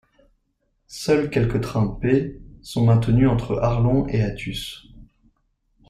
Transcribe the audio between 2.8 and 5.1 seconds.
maintenus entre Arlon et Athus.